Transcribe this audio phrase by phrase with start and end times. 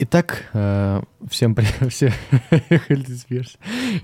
[0.00, 1.74] Итак, э, всем привет.
[1.92, 2.12] Все...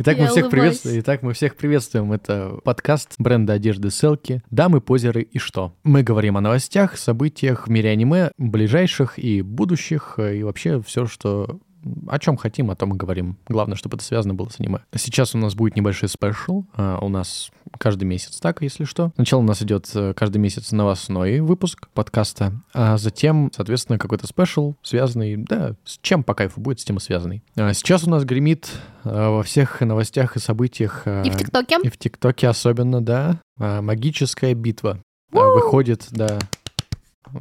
[0.01, 1.01] Итак, мы всех приветствуем.
[1.01, 2.13] Итак, мы всех приветствуем.
[2.13, 4.43] Это подкаст бренда одежды Селки.
[4.51, 5.73] Дамы, позеры и что?
[5.85, 11.07] Мы говорим о новостях, событиях в мире аниме, ближайших и будущих, э, и вообще все,
[11.07, 11.61] что
[12.09, 13.37] о чем хотим, о том и говорим.
[13.49, 14.81] Главное, чтобы это связано было с аниме.
[14.95, 16.65] Сейчас у нас будет небольшой special.
[16.77, 19.11] А, У нас каждый месяц так, если что.
[19.17, 24.75] Сначала у нас идет э, каждый месяц новостной выпуск подкаста, а затем, соответственно, какой-то special,
[24.83, 27.43] связанный, да, с чем по кайфу будет, с тем и связанный.
[27.57, 28.71] А Сейчас у нас гремит
[29.05, 31.03] э, во всех новостях и событиях.
[31.07, 31.79] э, И в ТикТоке.
[31.83, 33.41] И в ТикТоке особенно, да.
[33.59, 35.01] а, Магическая битва.
[35.33, 36.39] А, Выходит, да.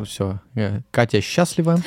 [0.05, 0.39] Все.
[0.91, 1.77] Катя счастлива.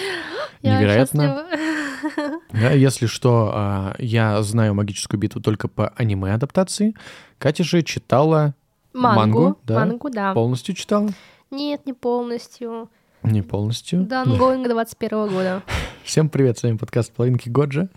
[0.66, 1.22] Я Невероятно.
[1.22, 2.40] счастлива.
[2.52, 6.94] Да, если что, а, я знаю магическую битву только по аниме-адаптации.
[7.38, 8.54] Катя же читала
[8.92, 9.18] Мангу.
[9.40, 9.74] Мангу, да.
[9.80, 10.32] Мангу, да.
[10.34, 11.08] полностью читала?
[11.50, 12.88] Нет, не полностью.
[13.22, 14.02] Не полностью.
[14.04, 15.62] Да, ongoing 21 года.
[16.02, 17.88] Всем привет, с вами подкаст «Половинки Годжа».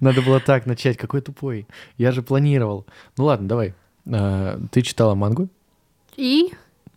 [0.00, 1.66] Надо было так начать, какой тупой.
[1.98, 2.86] Я же планировал.
[3.16, 3.74] Ну ладно, давай.
[4.10, 5.48] А, Ты читала мангу?
[6.16, 6.52] И?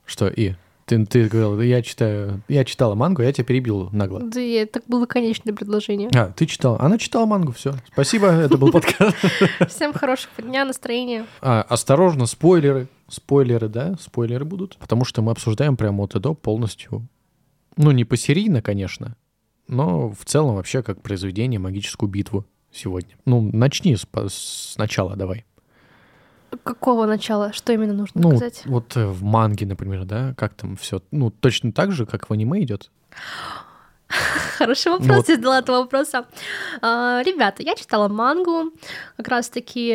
[0.06, 0.54] Что и?
[0.86, 4.20] Ты, ты говорил, я читаю, я читала мангу, я тебя перебил нагло.
[4.22, 6.10] Да, так было конечное предложение.
[6.14, 6.80] А, ты читала?
[6.80, 7.74] Она читала мангу, все.
[7.92, 9.16] Спасибо, это был подкаст.
[9.68, 11.26] Всем хорошего дня, настроения.
[11.42, 12.88] А, осторожно, спойлеры.
[13.08, 14.78] Спойлеры, да, спойлеры будут.
[14.78, 17.08] Потому что мы обсуждаем прямо от и до полностью.
[17.78, 19.16] Ну, не посерийно, конечно,
[19.68, 23.16] но в целом вообще как произведение магическую битву сегодня.
[23.26, 25.46] Ну, начни с, по- с начала, давай.
[26.64, 27.54] Какого начала?
[27.54, 28.62] Что именно нужно Ну, сказать?
[28.66, 32.34] вот э, в манге, например, да, как там все, ну, точно так же, как в
[32.34, 32.90] аниме идет.
[34.58, 35.30] Хороший ну вопрос, вот.
[35.30, 36.26] я задала этого вопроса.
[36.82, 38.72] А, Ребята, я читала мангу,
[39.18, 39.94] как раз-таки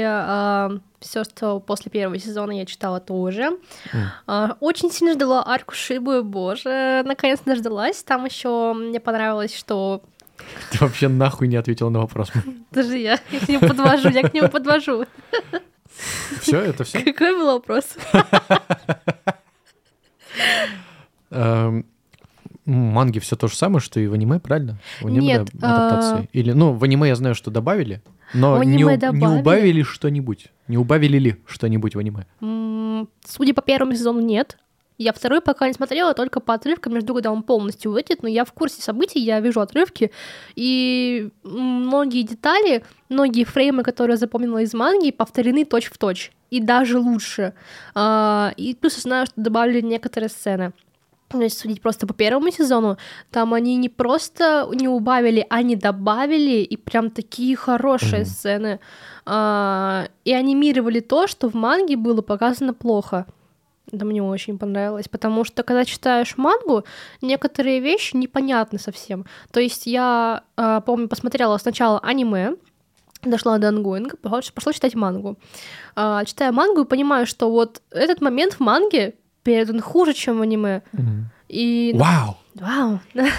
[1.00, 3.58] все, что после первого сезона я читала тоже.
[3.92, 4.10] М.
[4.26, 8.02] А, Очень сильно ждала арку Шибы, боже, наконец дождалась.
[8.02, 10.02] Там еще мне понравилось, что
[10.70, 12.30] Ты вообще нахуй не ответила на вопрос.
[12.70, 15.06] даже я, я к нему подвожу, я к нему подвожу.
[16.41, 17.03] Все, это все?
[17.05, 17.97] Какой был вопрос?
[21.31, 21.87] Эм,
[22.65, 24.78] манги все то же самое, что и в аниме, правильно?
[25.00, 26.28] В аниме Нет, да, адаптации.
[26.33, 28.03] Или, ну, в аниме я знаю, что добавили,
[28.34, 30.49] но не, убавили что-нибудь.
[30.69, 32.27] Не убавили ли что-нибудь в аниме?
[33.25, 34.59] Судя по первому сезону, нет.
[35.00, 38.28] Я второй пока не смотрела, только по отрывкам, я жду, когда он полностью выйдет, но
[38.28, 40.11] я в курсе событий, я вижу отрывки,
[40.56, 47.55] и многие детали, многие фреймы, которые я запомнила из манги, повторены точь-в-точь, и даже лучше.
[47.94, 50.75] А, И плюс я знаю, что добавили некоторые сцены.
[51.32, 52.99] Ну, Если судить просто по первому сезону,
[53.31, 58.31] там они не просто не убавили, они добавили, и прям такие хорошие Мгм.
[58.31, 58.81] сцены.
[59.25, 63.25] А, и анимировали то, что в манге было показано плохо.
[63.92, 66.84] Это мне очень понравилось, потому что когда читаешь мангу,
[67.22, 69.24] некоторые вещи непонятны совсем.
[69.52, 72.54] То есть я, а, помню, посмотрела сначала аниме,
[73.22, 75.36] дошла до ангоинга, пошла, пошла читать мангу.
[75.96, 80.42] А, читаю мангу и понимаю, что вот этот момент в манге передан хуже, чем в
[80.42, 80.82] аниме.
[81.48, 82.36] И Вау!
[82.54, 83.00] Вау!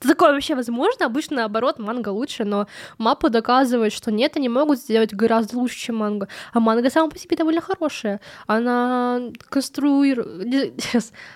[0.00, 1.06] Такое вообще возможно?
[1.06, 2.66] Обычно наоборот, манга лучше, но
[2.98, 6.28] мапа доказывает, что нет, они могут сделать гораздо лучше, чем манга.
[6.52, 8.20] А манга сама по себе довольно хорошая.
[8.46, 10.84] Она конструирует...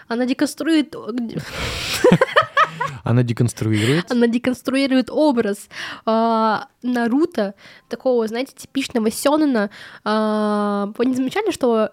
[0.09, 0.95] Она деконструирует...
[3.05, 4.11] Она деконструирует.
[4.11, 5.69] Она деконструирует образ
[6.07, 7.55] а, Наруто,
[7.89, 9.71] такого, знаете, типичного сёнэна.
[10.05, 11.91] А, Вы не замечали, что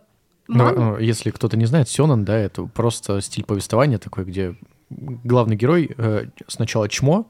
[0.47, 4.55] Ну, манга- ну, если кто-то не знает, Сёнэн, да, это просто стиль повествования такой, где
[4.89, 7.27] главный герой э, сначала чмо,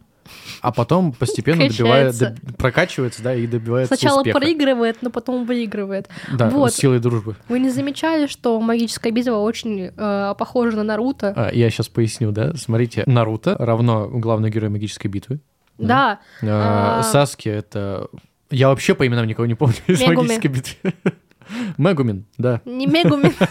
[0.62, 4.38] а потом постепенно добивает, доб- прокачивается, да, и добивается сначала успеха.
[4.40, 6.08] проигрывает, но потом выигрывает?
[6.31, 6.72] Да, Вот.
[6.72, 7.36] с силой дружбы.
[7.47, 11.34] Вы не замечали, что магическая битва очень э, похожа на Наруто?
[11.36, 12.53] А, я сейчас поясню, да.
[12.56, 15.40] Смотрите, Наруто равно главный герой магической битвы.
[15.80, 17.03] Да, А, А.
[17.03, 18.08] Саски это...
[18.52, 20.94] Я вообще по именам никого не помню из магической битвы.
[21.78, 22.62] Мегумин, да.
[22.66, 23.34] не Мегуми.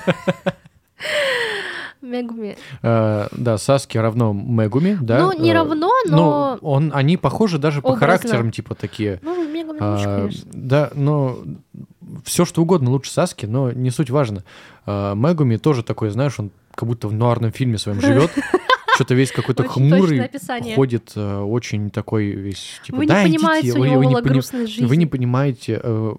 [2.03, 2.57] Мегуми.
[2.83, 5.19] А, Да, Саски равно Мегуми, да.
[5.21, 6.59] Ну, не А, равно, Ну, но...
[6.63, 8.07] он, они похожи даже по Образно.
[8.07, 9.21] характерам, типа такие.
[9.23, 10.51] Ну, Мегуми А, лучше, конечно.
[10.53, 11.39] да, но
[12.25, 14.45] все что угодно лучше Саски, но не суть важно.
[14.87, 18.31] А, Мегуми тоже такой, знаешь, он как будто в нуарном фильме своем живет.
[18.95, 20.29] Что-то весь какой-то хмурый,
[20.75, 24.15] ходит э, очень такой весь, типа, Вы не да, понимаете, идите, у него вы не
[24.17, 24.85] пони-.
[24.87, 26.15] Вы не понимаете, э,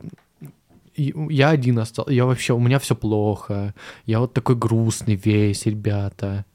[1.29, 3.73] я один остался, я вообще, у меня все плохо,
[4.05, 6.45] я вот такой грустный весь, ребята.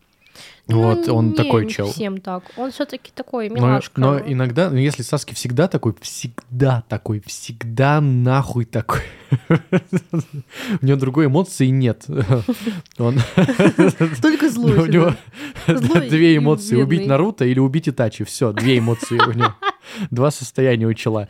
[0.66, 1.92] Вот, Ну, он не, такой не чел.
[1.92, 2.44] Всем так.
[2.56, 4.00] Он все-таки такой Но, милашка.
[4.00, 9.02] но иногда, ну, если Саски всегда такой, всегда такой, всегда нахуй такой.
[10.80, 12.06] У него другой эмоции нет.
[12.98, 13.18] Он...
[14.22, 14.78] Только злой.
[14.78, 15.14] У него
[15.66, 16.76] две эмоции.
[16.76, 17.06] Убить.
[17.06, 18.24] Наруто или убить Итачи.
[18.24, 19.54] Все, две эмоции у него.
[20.10, 21.28] Два состояния у чела.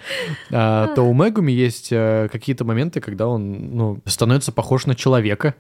[0.53, 5.57] А, то у Мегуми есть э, какие-то моменты, когда он ну, становится похож на человека.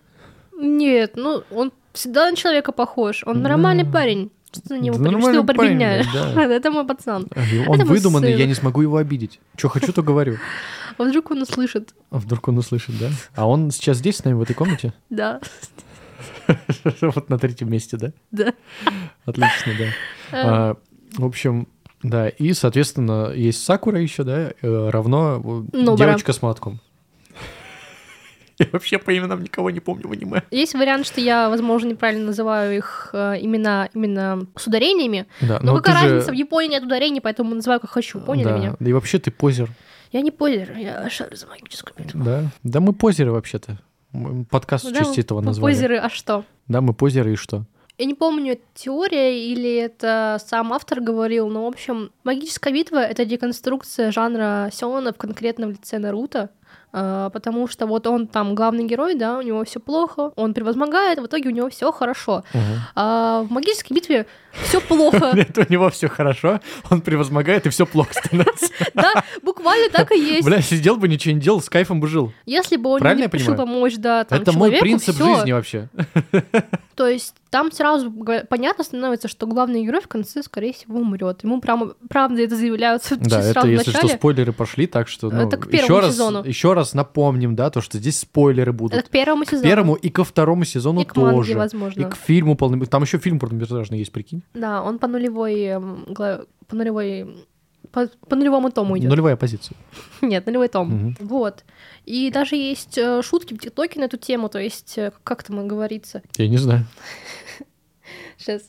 [0.58, 3.22] Нет, ну он всегда на человека похож.
[3.26, 4.30] Он нормальный парень.
[4.52, 6.06] Что ты на него, Да что его подменяешь?
[6.12, 6.44] да.
[6.54, 7.24] Это мой пацан.
[7.52, 9.40] И Он Это выдуманный, я не смогу его обидеть.
[9.56, 10.36] Что хочу, то говорю.
[10.96, 11.92] А вдруг он услышит?
[12.10, 13.10] А вдруг он услышит, да?
[13.34, 14.92] А он сейчас здесь с нами в этой комнате?
[15.10, 15.40] Да,
[17.00, 18.12] Вот на третьем месте, да?
[18.30, 18.54] да.
[19.24, 19.86] Отлично, да.
[20.32, 20.76] А,
[21.16, 21.66] В общем,
[22.02, 26.80] да, и, соответственно, есть Сакура еще, да, э, равно э, девочка с молотком.
[28.58, 30.42] Я вообще по именам никого не помню в аниме.
[30.50, 35.26] Есть вариант, что я, возможно, неправильно называю их э, имена именно с ударениями.
[35.40, 38.20] Да, Но но какая ты же- разница, в Японии нет ударений, поэтому называю как хочу.
[38.20, 38.56] Поняли да.
[38.56, 38.76] меня?
[38.78, 39.70] Да и вообще ты позер,
[40.12, 42.22] Я не позер, я шарю за магическую битву.
[42.24, 42.44] да?
[42.62, 43.78] Да мы позеры вообще-то.
[44.50, 45.72] Подкаст в Да, честь этого назвали.
[45.72, 46.44] Позеры, а что?
[46.68, 47.64] Да, мы позеры и что?
[47.98, 52.98] Я не помню, это теория или это сам автор говорил, но, в общем, магическая битва—
[53.06, 54.70] это деконструкция жанра
[55.16, 56.50] конкретно в лице Наруто,
[56.94, 61.26] потому что вот он там главный герой, да, у него все плохо, он превозмогает, в
[61.26, 62.44] итоге у него все хорошо.
[62.94, 64.26] А в магической битве
[64.62, 65.32] все плохо.
[65.36, 66.60] Это у него все хорошо,
[66.90, 68.66] он превозмогает, и все плохо становится.
[68.94, 70.44] Да, буквально так и есть.
[70.46, 72.32] Бля, сидел бы, ничего не делал, с кайфом бы жил.
[72.46, 75.88] Если бы он не решил помочь, да, там, Это мой принцип жизни вообще.
[76.94, 78.12] То есть там сразу
[78.48, 81.42] понятно становится, что главный герой в конце, скорее всего, умрет.
[81.42, 84.14] Ему прям, правда это заявляются Да, сразу это в если что, начале.
[84.18, 86.44] спойлеры пошли, так что ну, Это к еще первому раз, сезону.
[86.44, 88.96] еще раз напомним, да, то, что здесь спойлеры будут.
[88.96, 89.62] Это к первому К сезону.
[89.68, 91.54] первому и ко второму сезону И к манге, тоже.
[91.58, 92.00] возможно.
[92.00, 92.86] И к фильму полным.
[92.86, 94.43] Там еще фильм полнометражный есть, прикинь.
[94.52, 97.46] Да, он по нулевой, эм, по нулевой,
[97.90, 99.10] по, по нулевому тому идет.
[99.10, 99.76] Нулевая позиция.
[100.20, 100.88] Нет, нулевой том.
[100.88, 101.16] Мгм.
[101.20, 101.64] Вот.
[102.04, 105.66] И даже есть э, шутки в ТикТоке на эту тему, то есть, э, как там
[105.68, 106.86] говорится, Я не знаю.
[108.38, 108.62] сейчас.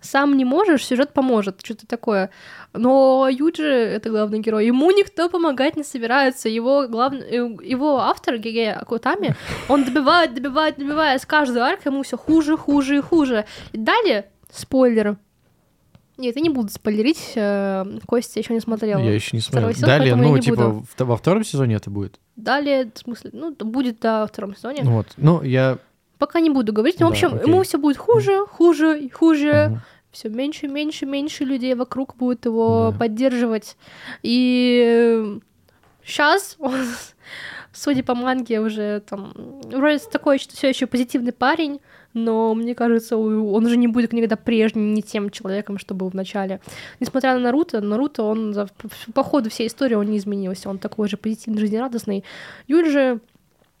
[0.00, 2.30] Сам не можешь, сюжет поможет, что-то такое.
[2.72, 6.48] Но Юджи, это главный герой, ему никто помогать не собирается.
[6.48, 9.34] Его, главный, э, его автор, Геге Акутами,
[9.68, 11.20] он добивает, добивает, добивает.
[11.20, 13.44] С каждой аркой ему все хуже, хуже и хуже.
[13.72, 15.16] И далее, спойлер.
[16.16, 18.98] Нет, я не буду спойлерить, э, Костя еще не смотрел.
[18.98, 19.72] Я еще не смотрел.
[19.72, 20.84] сезон, Далее, ну, типа, буду.
[20.96, 22.18] в- во втором сезоне это будет.
[22.34, 24.82] Далее, в смысле, ну, будет, да, во втором сезоне.
[24.82, 25.06] Вот.
[25.16, 25.78] Ну, я...
[26.18, 26.98] Пока не буду говорить.
[26.98, 27.48] Но, в Да, общем, окей.
[27.48, 29.68] ему все будет хуже, хуже и хуже.
[29.70, 29.80] Мгм.
[30.10, 32.98] все меньше, меньше, меньше людей вокруг будет его Да.
[32.98, 33.76] поддерживать.
[34.24, 35.38] И
[36.04, 36.74] сейчас он,
[37.72, 39.32] судя по манге, уже там
[39.64, 41.78] вроде такой, что все еще позитивный парень,
[42.14, 46.14] но мне кажется, он уже не будет никогда прежним, не тем человеком, что был в
[46.14, 46.60] начале.
[47.00, 48.54] Несмотря на Наруто, Наруто, он
[49.14, 52.24] по ходу всей истории он не изменился, он такой же позитивный, жизнерадостный.
[52.66, 53.20] Юль же,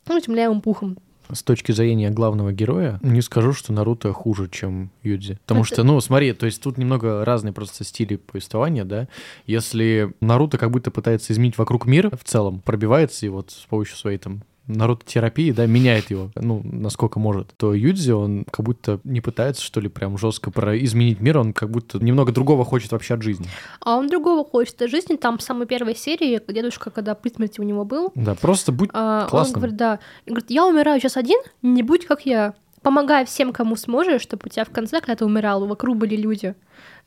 [0.06, 0.98] ну, земляевым пухом.
[1.30, 5.38] С точки зрения главного героя, не скажу, что Наруто хуже, чем Юдзи.
[5.46, 9.08] Потому что, ну, смотри, то есть тут немного разные просто стили повествования, да.
[9.46, 13.96] Если Наруто как будто пытается изменить вокруг мир в целом, пробивается и вот с помощью
[13.96, 19.20] своей там Наруто-терапии, да, меняет его, ну, насколько может, то Юдзи, он как будто не
[19.20, 23.14] пытается, что ли, прям жестко про изменить мир, он как будто немного другого хочет вообще
[23.14, 23.46] от жизни.
[23.80, 25.16] А он другого хочет от жизни.
[25.16, 28.90] Там в самой первой серии дедушка, когда при смерти у него был, Да, просто будь
[28.92, 29.54] а, он классным.
[29.60, 32.54] говорит, да, и говорит, я умираю сейчас один, не будь как я.
[32.82, 36.54] Помогай всем, кому сможешь, чтобы у тебя в конце, когда ты умирал, вокруг были люди.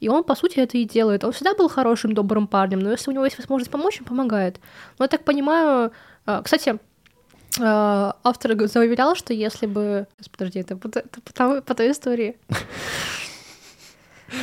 [0.02, 1.24] И он, по сути, это и делает.
[1.24, 4.60] Он всегда был хорошим, добрым парнем, но если у него есть возможность помочь, он помогает.
[5.00, 5.92] Но я так понимаю...
[6.26, 6.78] а, Кстати,
[7.60, 10.08] автор г- заявлял, что если бы...
[10.18, 12.38] Сейчас, Подожди, это по, это по той- по той истории.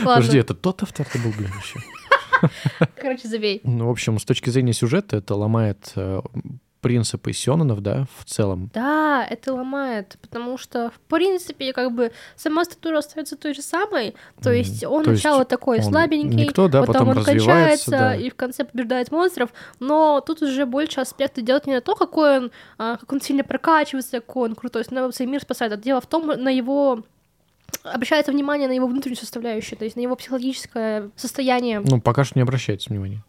[0.04, 1.80] Подожди, это тот автор ты был, блин, вообще.
[2.96, 3.60] короче, забей.
[3.64, 6.20] Ну, в общем, с точки зрения сюжета это ломает э,
[6.80, 8.70] принципы сёнэнов, да, в целом.
[8.72, 14.14] Да, это ломает, потому что, в принципе, как бы сама структура остается той же самой.
[14.42, 17.90] То есть он То есть сначала такой он слабенький, никто, да, потом, потом он качается
[17.90, 18.16] да.
[18.16, 19.50] и в конце побеждает монстров.
[19.80, 23.44] Но тут уже больше аспекты делать не на то, какой он, а, как он сильно
[23.44, 25.72] прокачивается, какой он крутой, становится и мир спасает.
[25.72, 27.04] А дело в том, на его
[27.82, 31.80] обращается внимание на его внутреннюю составляющую, то есть на его психологическое состояние.
[31.80, 33.22] Ну, пока что не обращается внимания.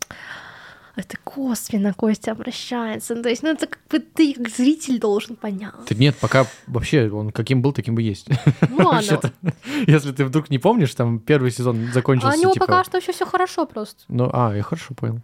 [0.99, 3.15] Это косвенно Костя обращается.
[3.15, 5.71] Ну, то есть, ну, это как бы ты как зритель должен понять.
[5.87, 8.27] Да нет, пока вообще он каким был, таким и есть.
[8.69, 9.21] Ну ладно.
[9.87, 12.65] Если ты вдруг не помнишь, там первый сезон А закончился, у него типа...
[12.65, 14.03] пока что еще все хорошо просто.
[14.09, 15.21] Ну, а, я хорошо понял.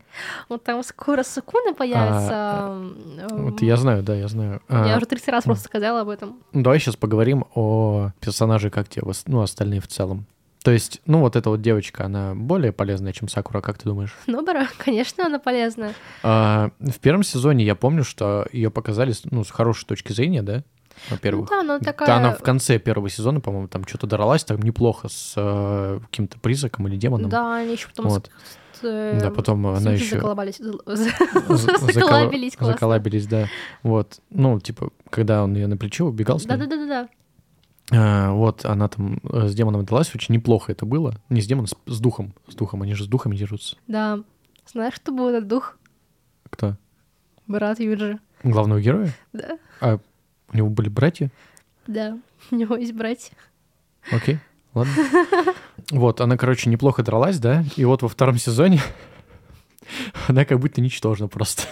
[0.48, 2.68] Вот там скоро Сакуна появится.
[2.70, 4.62] м, Вот я знаю, да, я знаю.
[4.70, 6.38] А, Я уже 30 раз просто сказала об этом.
[6.54, 10.26] ну, Давай сейчас поговорим о персонаже, как тебе, ну, остальные в целом.
[10.66, 14.16] То есть, ну, вот эта вот девочка, она более полезная, чем Сакура, как ты думаешь?
[14.26, 15.94] Нобара, конечно, она полезна.
[16.24, 20.42] А, в первом сезоне я помню, что ее показали, с- ну, с хорошей точки зрения,
[20.42, 20.64] да?
[21.12, 21.52] Во-первых.
[21.52, 22.16] Ну да, она Да, такая...
[22.16, 26.88] она в конце первого сезона, по-моему, там что-то дралась там неплохо с э, каким-то призраком
[26.88, 27.30] или демоном.
[27.30, 28.08] Да, они еще потом...
[28.10, 28.32] Вот.
[28.74, 30.58] с- э, Да, потом с она еще заколебались.
[30.58, 31.10] за-
[31.94, 33.00] Заколабились, классно.
[33.30, 33.48] да.
[33.84, 34.20] Вот.
[34.32, 36.58] Ну, типа, когда он ее на плечо убегал с ней.
[36.58, 37.08] Да-да-да-да.
[37.92, 41.16] А, вот она там э, с демоном дралась, очень неплохо это было.
[41.30, 42.34] Не с демоном, с духом.
[42.48, 43.78] С духом, они же с духами дерутся.
[43.88, 44.20] Да.
[44.66, 45.78] Знаешь, кто был этот дух?
[46.50, 46.76] Кто?
[47.48, 48.20] Брат Юджи.
[48.44, 49.14] Главного героя?
[49.34, 49.60] Да.
[49.82, 50.00] А
[50.52, 51.32] у него были братья?
[51.88, 52.18] Да.
[52.52, 53.36] У него есть братья.
[54.12, 54.40] Окей,
[54.74, 54.94] ладно.
[55.92, 57.64] Вот, она, короче, неплохо дралась, да?
[57.76, 58.82] И вот во втором сезоне
[60.28, 61.64] она как будто ничтожна просто.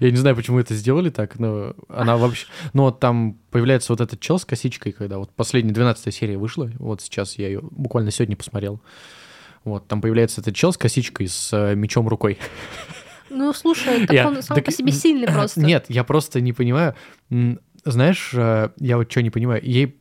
[0.00, 2.46] Я не знаю, почему это сделали так, но она вообще...
[2.72, 6.70] Ну, вот там появляется вот этот чел с косичкой, когда вот последняя 12 серия вышла,
[6.78, 8.80] вот сейчас я ее буквально сегодня посмотрел.
[9.64, 12.38] Вот, там появляется этот чел с косичкой, с э, мечом рукой.
[13.30, 15.60] Ну, слушай, так Я- он сам так- по себе сильный просто.
[15.60, 16.94] Нет, я просто не понимаю.
[17.84, 19.98] Знаешь, э, я вот что не понимаю, ей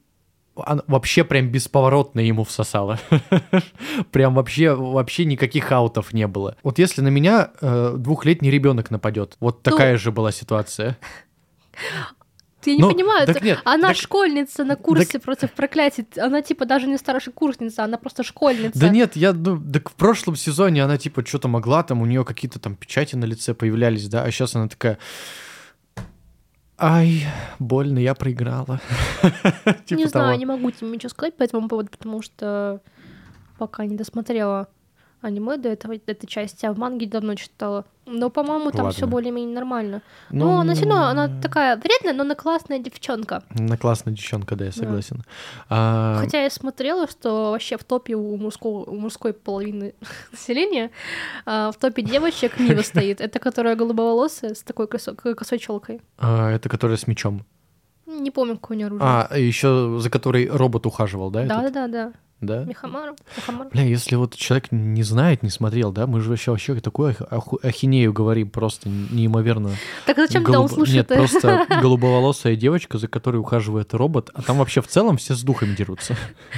[0.55, 2.99] она вообще прям бесповоротно ему всосала.
[4.11, 6.55] прям вообще, вообще никаких аутов не было.
[6.63, 10.97] Вот если на меня э, двухлетний ребенок нападет, вот Ну, такая же была ситуация.
[12.65, 16.07] Я не Ну, понимаю, так нет, она так- школьница на курсе против проклятий.
[16.17, 18.79] Она типа даже не старшая курсница, она просто школьница.
[18.79, 22.25] Да нет, я, ну, так в прошлом сезоне она типа что-то могла, там у нее
[22.25, 24.97] какие-то там печати на лице появлялись, да, а сейчас она такая,
[26.77, 27.25] ай,
[27.59, 28.79] больно, я проиграла.
[29.85, 30.39] Типа не знаю, того.
[30.39, 32.81] не могу тебе ничего сказать по этому поводу, потому что
[33.57, 34.67] пока не досмотрела
[35.25, 37.85] аниме до этого, этой части, а в манге давно читала.
[38.05, 40.01] Но, по-моему, там все более-менее нормально.
[40.29, 43.43] Ну, Но она все равно, она такая вредная, но она классная девчонка.
[43.57, 44.77] Она классная девчонка, да, я Да.
[44.77, 45.23] согласен.
[45.69, 49.95] А, Хотя я смотрела, что вообще в топе у, мужского, у мужской половины
[50.31, 50.91] населения,
[51.45, 53.21] а, в топе девочек Мива стоит.
[53.21, 55.99] Это которая голубоволосая с такой косо- косой челкой.
[56.19, 57.43] а, это которая с мечом.
[58.05, 59.03] Не помню, какое у нее оружие.
[59.07, 61.43] А, еще за которой робот ухаживал, да?
[61.45, 61.73] да, этот?
[61.73, 62.13] да, да, да.
[62.45, 62.63] Да?
[62.65, 63.15] Михамару.
[63.37, 63.69] Михамару.
[63.71, 67.21] Бля, если вот человек не знает, не смотрел, да, мы же вообще, вообще такую ах-
[67.31, 69.71] аху- ахинею говорим просто неимоверно.
[70.05, 71.09] Так зачем он Голубо- слушает?
[71.09, 75.43] Нет, просто голубоволосая девочка, за которой ухаживает робот, а там вообще в целом все с
[75.43, 76.15] духами дерутся.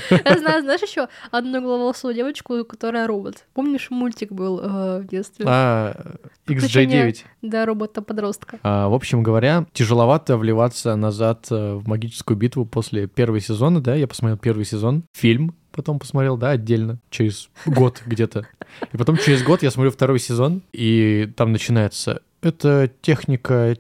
[0.10, 3.46] Я знаю, знаешь еще одну головолосую девочку, которая робот.
[3.54, 5.46] Помнишь, мультик был э, в детстве?
[5.48, 6.16] А,
[6.46, 7.18] Приключения- XJ9.
[7.44, 8.60] Да, робота-подростка.
[8.64, 13.96] А, в общем говоря, тяжеловато вливаться назад э, в магическую битву после первого сезона, да,
[13.96, 18.46] я посмотрел первый сезон, фильм потом посмотрел, да, отдельно, через год где-то.
[18.92, 23.76] И потом через год я смотрю второй сезон, и там начинается, это техника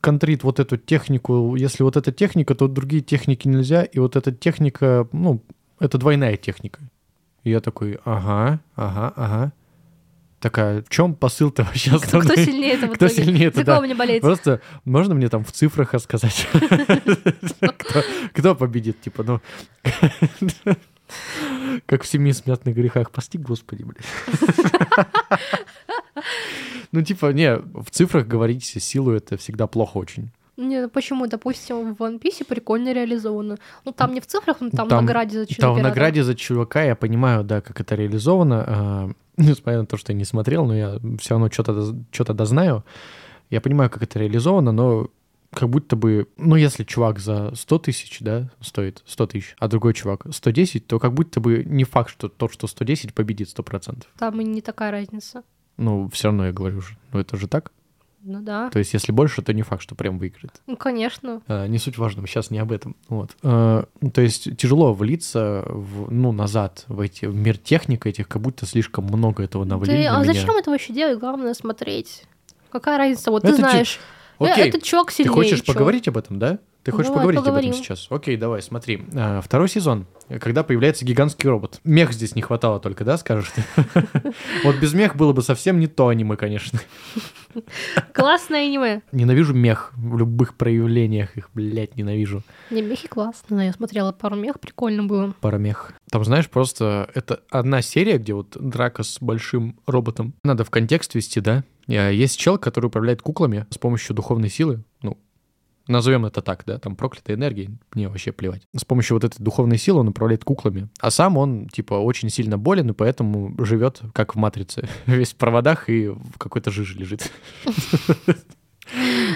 [0.00, 4.32] контрит вот эту технику, если вот эта техника, то другие техники нельзя, и вот эта
[4.32, 5.40] техника, ну,
[5.78, 6.80] это двойная техника.
[7.44, 9.52] И я такой, ага, ага, ага.
[10.38, 12.36] Такая, в чем посыл-то вообще Кто основной?
[12.44, 13.22] сильнее это в Кто итоге?
[13.24, 13.74] сильнее это, За да.
[13.74, 14.22] кого мне болеть?
[14.22, 16.48] Просто можно мне там в цифрах рассказать?
[17.60, 18.02] Кто-
[18.34, 19.40] Кто победит, типа, ну...
[21.86, 23.10] Как в семи смертных грехах.
[23.10, 24.04] Прости, Господи, блядь.
[26.92, 30.30] Ну, типа, не, в цифрах говорить силу это всегда плохо очень.
[30.58, 31.26] Не, ну почему?
[31.26, 33.56] Допустим, в One Piece прикольно реализовано.
[33.84, 36.34] Ну, там не в цифрах, но там, Там- в награде за Там в награде за
[36.34, 38.64] чувака я понимаю, да, как это реализовано.
[38.66, 42.84] а, Несмотря на то, что я не смотрел, но я все равно что-то что-то дознаю.
[43.48, 45.08] Я понимаю, как это реализовано, но
[45.52, 49.94] как будто бы, ну, если чувак за 100 тысяч, да, стоит 100 тысяч, а другой
[49.94, 54.04] чувак 110, то как будто бы не факт, что тот, что 110, победит 100%.
[54.18, 55.42] Там и не такая разница.
[55.76, 56.82] Ну, все равно я говорю
[57.12, 57.72] ну, это же так.
[58.24, 58.70] Ну да.
[58.70, 60.62] То есть, если больше, то не факт, что прям выиграет.
[60.68, 61.42] Ну, конечно.
[61.48, 62.94] А, Не суть важно, сейчас не об этом.
[63.08, 63.36] Вот.
[63.42, 68.28] А, ну, То есть тяжело влиться в, ну, назад в, эти, в мир техник этих,
[68.28, 70.34] как будто слишком много этого навалили Ты- на а меня.
[70.34, 71.18] зачем это вообще делать?
[71.18, 72.22] Главное смотреть.
[72.70, 73.32] Какая разница?
[73.32, 75.32] Вот Это ты ти- знаешь, э, Окей, этот чувак ты сильнее.
[75.32, 75.72] хочешь чё?
[75.72, 76.58] поговорить об этом, да?
[76.82, 77.70] Ты хочешь Давай, поговорить поговорим.
[77.70, 78.06] об этом сейчас?
[78.10, 79.04] Окей, давай, смотри.
[79.14, 80.06] А, Второй сезон,
[80.40, 81.80] когда появляется гигантский робот.
[81.84, 83.62] Мех здесь не хватало только, да, скажешь ты?
[84.64, 86.80] Вот без мех было бы совсем не то аниме, конечно.
[88.12, 89.02] Классное аниме.
[89.12, 92.42] Ненавижу мех в любых проявлениях их, блядь, ненавижу.
[92.70, 93.64] Не, мехи классно.
[93.64, 95.34] Я смотрела пару мех, прикольно было.
[95.40, 95.92] Парамех.
[96.10, 100.34] Там, знаешь, просто это одна серия, где вот драка с большим роботом.
[100.44, 101.64] Надо в контекст вести, да?
[101.88, 104.84] Э, Есть чел, который управляет куклами с помощью духовной силы.
[105.02, 105.18] Ну,
[105.88, 108.62] назовем это так, да, там проклятая энергия, мне вообще плевать.
[108.74, 110.88] С помощью вот этой духовной силы он управляет куклами.
[111.00, 115.36] А сам он, типа, очень сильно болен, и поэтому живет, как в «Матрице», весь в
[115.36, 117.30] проводах и в какой-то жиже лежит.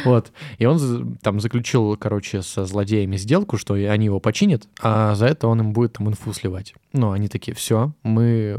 [0.04, 0.32] Вот.
[0.58, 5.46] И он там заключил, короче, со злодеями сделку, что они его починят, а за это
[5.46, 6.74] он им будет там инфу сливать.
[6.92, 8.58] Ну, они такие, все, мы...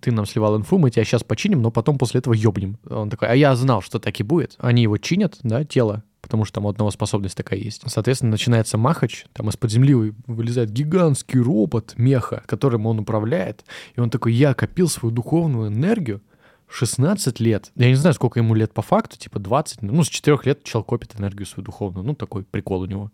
[0.00, 2.78] Ты нам сливал инфу, мы тебя сейчас починим, но потом после этого ёбнем.
[2.90, 4.56] Он такой, а я знал, что так и будет.
[4.58, 7.82] Они его чинят, да, тело, потому что там у одного способность такая есть.
[7.86, 13.64] Соответственно, начинается махач, там из-под земли вы- вылезает гигантский робот меха, которым он управляет,
[13.94, 16.20] и он такой, я копил свою духовную энергию,
[16.68, 17.70] 16 лет.
[17.76, 19.82] Я не знаю, сколько ему лет по факту, типа 20.
[19.82, 22.04] Ну, с 4 лет чел копит энергию свою духовную.
[22.04, 23.12] Ну, такой прикол у него.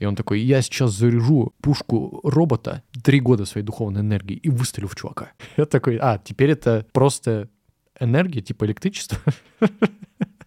[0.00, 4.88] И он такой, я сейчас заряжу пушку робота три года своей духовной энергии и выстрелю
[4.88, 5.32] в чувака.
[5.58, 7.48] Я такой, а, теперь это просто
[8.00, 9.18] энергия, типа электричество?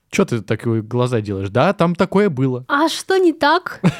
[0.09, 1.49] Че ты такие глаза делаешь?
[1.49, 2.65] Да, там такое было.
[2.67, 3.79] А что не так?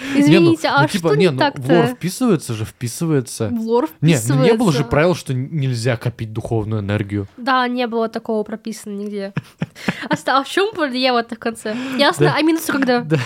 [0.00, 1.60] Не, ну- Извините, а ну, типа, что не, не ну, так-то?
[1.60, 3.50] в лор вписывается же, вписывается.
[3.50, 4.84] В лор Не, ну не было же вписывается.
[4.84, 7.26] правил, что нельзя копить духовную энергию.
[7.36, 9.34] Да, не было такого прописано нигде.
[10.08, 11.76] А а в чем вот в конце?
[11.98, 13.00] Ясно, а минусы когда?
[13.00, 13.18] Да.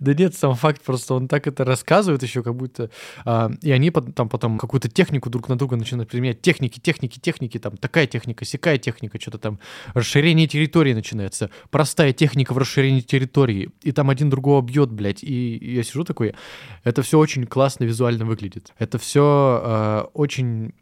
[0.00, 2.90] Да нет, сам факт, просто он так это рассказывает еще, как будто...
[3.24, 6.40] а, и они там потом какую-то технику друг на друга начинают применять.
[6.40, 9.58] Техники, техники, техники, там такая техника, сякая техника, что-то там
[9.94, 11.50] расширение территории начинается.
[11.70, 13.70] Простая техника в расширении территории.
[13.82, 15.22] И там один другого бьет, блядь.
[15.22, 16.34] И я сижу такой,
[16.82, 18.72] это все очень классно визуально выглядит.
[18.78, 20.72] Это все очень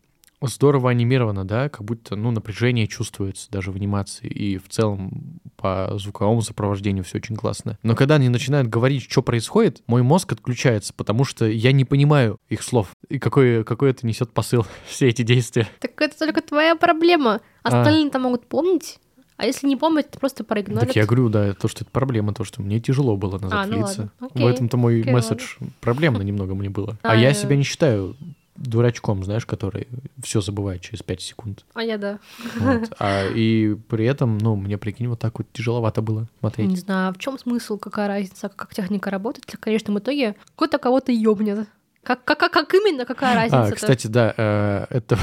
[0.49, 5.93] здорово анимировано, да, как будто, ну, напряжение чувствуется даже в анимации, и в целом по
[5.97, 7.79] звуковому сопровождению все очень классно.
[7.83, 12.39] Но когда они начинают говорить, что происходит, мой мозг отключается, потому что я не понимаю
[12.49, 15.69] их слов, и какой, какой это несет посыл, все эти действия.
[15.81, 17.41] Так это только твоя проблема.
[17.63, 17.69] А.
[17.69, 18.99] Остальные-то могут помнить.
[19.37, 20.89] А если не помнить, то просто проигнорят.
[20.89, 23.67] Так я говорю, да, то, что это проблема, то, что мне тяжело было назад А,
[23.67, 24.13] ну влиться.
[24.21, 24.41] ладно.
[24.41, 26.99] В этом-то мой Окей, месседж проблемно немного мне было.
[27.03, 28.15] А А, я себя не считаю
[28.63, 29.89] дурачком, знаешь, который
[30.23, 31.65] все забывает через 5 секунд.
[31.75, 32.19] А я да.
[32.59, 32.93] Вот.
[32.99, 36.69] А, и при этом, ну, мне, прикинь, вот так вот тяжеловато было смотреть.
[36.69, 39.45] Не знаю, в чем смысл, какая разница, как техника работает.
[39.51, 41.69] В конечном итоге кто-то кого-то ёбнет.
[42.03, 43.63] Как, как, как, как именно, какая разница?
[43.63, 45.19] А, кстати, да, э, это,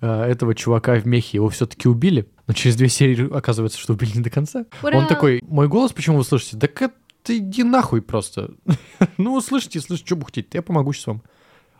[0.00, 4.18] э, этого чувака в мехе его все-таки убили, но через две серии оказывается, что убили
[4.18, 4.64] не до конца.
[4.82, 4.98] Ура!
[4.98, 6.56] Он такой, мой голос почему вы слышите?
[6.56, 6.92] Так это
[7.26, 8.52] иди нахуй просто.
[9.18, 11.22] ну, вы слышите, слышите, что бухтеть, я помогу сейчас вам.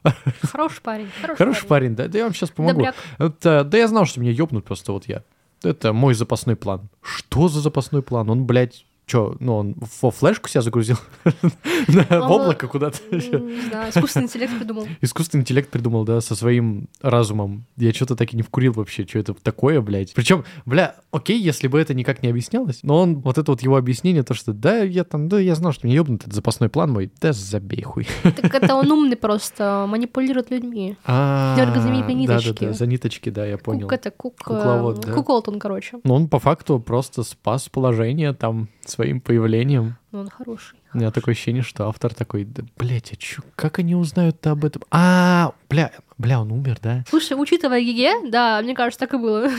[0.43, 1.09] Хороший парень.
[1.21, 2.77] Хороший, Хороший парень, да, да я вам сейчас помогу.
[2.77, 2.95] Добряк.
[3.19, 5.23] Это, да я знал, что меня ёбнут просто вот я.
[5.63, 6.89] Это мой запасной план.
[7.03, 8.29] Что за запасной план?
[8.29, 10.97] Он, блядь, Че, ну он во флешку себя загрузил?
[11.25, 12.99] В Он- облако куда-то?
[13.11, 14.87] Не знаю, искусственный интеллект придумал.
[15.03, 17.67] Искусственный интеллект придумал, да, со своим разумом.
[17.77, 20.15] Я что-то так и не вкурил вообще, что это такое, блядь.
[20.15, 23.77] Причем, бля, окей, если бы это никак не объяснялось, но он, вот это вот его
[23.77, 26.91] объяснение, то, что да, я там, да, я знал, что мне ёбнут, это запасной план
[26.93, 28.07] мой, да забей хуй.
[28.23, 30.97] Так это он умный просто, манипулирует людьми.
[31.07, 32.49] Дёргай за ними ниточки.
[32.49, 33.83] Да-да-да, за ниточки, да, я понял.
[33.83, 34.37] Кук это, кук...
[34.39, 35.13] Кукловод, э, да.
[35.13, 35.99] Куколтон, короче.
[36.05, 39.97] Ну, он по факту просто спас положение там своим появлением.
[40.13, 40.79] Ну, он хороший.
[40.93, 44.65] У меня такое ощущение, что автор такой, да, блядь, а чё, как они узнают-то об
[44.65, 44.83] этом?
[44.91, 47.05] А, бля, бля, он умер, да?
[47.09, 49.51] Слушай, учитывая Гэгэ, да, мне кажется, так и было.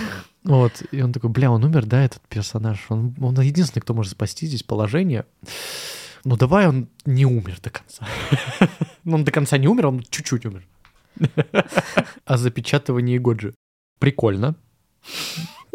[0.44, 2.86] Вот, и он такой, бля, он умер, да, этот персонаж.
[2.90, 5.26] Он, он единственный, кто может спасти здесь положение.
[6.24, 8.08] Ну, давай он не умер до конца.
[9.04, 10.68] Ну, он до конца не умер, он чуть-чуть умер.
[12.26, 13.54] О запечатывании Годжи.
[14.00, 14.56] Прикольно.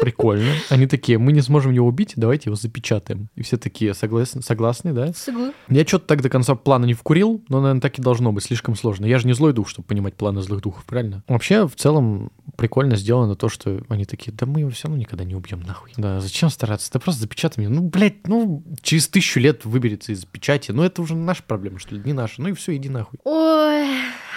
[0.01, 0.51] Прикольно.
[0.69, 3.29] Они такие, мы не сможем его убить, давайте его запечатаем.
[3.35, 5.13] И все такие согласны, согласны да?
[5.13, 5.53] Сыглы.
[5.69, 8.75] Я что-то так до конца плана не вкурил, но, наверное, так и должно быть, слишком
[8.75, 9.05] сложно.
[9.05, 11.23] Я же не злой дух, чтобы понимать планы злых духов, правильно?
[11.27, 15.23] Вообще, в целом, прикольно сделано то, что они такие, да мы его все равно никогда
[15.23, 15.91] не убьем нахуй.
[15.97, 16.91] Да, зачем стараться?
[16.91, 17.73] Да просто запечатай меня.
[17.73, 20.71] Ну, блядь, ну, через тысячу лет выберется из печати.
[20.71, 22.41] Ну, это уже наша проблема, что ли, не наша.
[22.41, 23.19] Ну и все, иди нахуй.
[23.23, 23.87] Ой,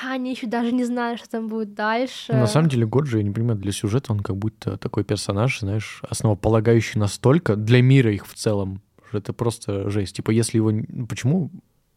[0.04, 2.32] они еще даже не знают, что там будет дальше.
[2.32, 6.00] На самом деле, Годжи, я не понимаю, для сюжета он как будто такой персонаж, знаешь,
[6.08, 10.16] основополагающий настолько для мира их в целом, что это просто жесть.
[10.16, 10.70] Типа, если его...
[10.70, 11.50] н- Почему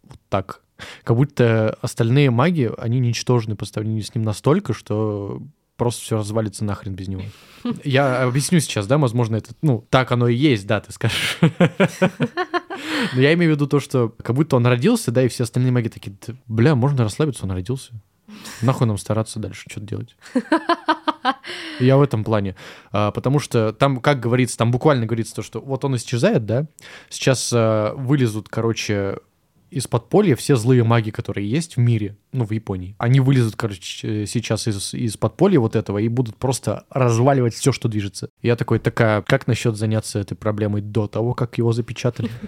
[0.04, 0.62] вот так?
[1.04, 5.42] Как будто остальные маги, они ничтожны по сравнению с ним настолько, что
[5.76, 7.24] просто все развалится нахрен без него.
[7.84, 11.40] Я объясню сейчас, да, возможно, это, ну, так оно и есть, да, ты скажешь.
[13.16, 15.72] Но я имею в виду то, что как будто он родился, да, и все остальные
[15.72, 17.94] маги такие, «Да, бля, можно расслабиться, он родился.
[18.62, 20.16] Нахуй нам стараться дальше что-то делать.
[21.80, 22.56] Я в этом плане.
[22.92, 26.68] А, потому что там, как говорится, там буквально говорится то, что вот он исчезает, да,
[27.10, 29.18] сейчас а, вылезут, короче,
[29.70, 34.26] из подполья все злые маги, которые есть в мире, ну, в Японии, они вылезут, короче,
[34.26, 38.30] сейчас из, из подполья вот этого и будут просто разваливать все, что движется.
[38.42, 42.30] Я такой, такая, как насчет заняться этой проблемой до того, как его запечатали?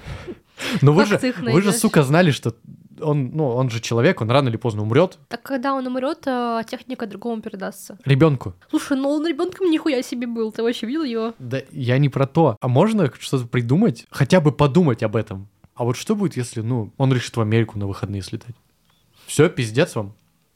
[0.82, 2.54] Ну вы же, вы же, сука, знали, что
[3.02, 5.18] он, ну, он же человек, он рано или поздно умрет.
[5.28, 7.98] Так когда он умрет, а, техника другому передастся.
[8.06, 8.54] Ребенку.
[8.70, 10.52] Слушай, ну он ребенком нихуя себе был.
[10.52, 11.34] Ты вообще видел его?
[11.40, 12.58] Да я не про то.
[12.60, 14.06] А можно что-то придумать?
[14.10, 15.48] Хотя бы подумать об этом.
[15.80, 18.54] А вот что будет, если, ну, он решит в Америку на выходные слетать?
[19.26, 20.14] Все, пиздец вам?